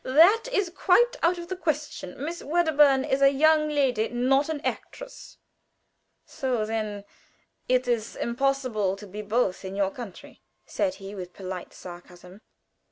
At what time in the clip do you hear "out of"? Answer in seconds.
1.21-1.47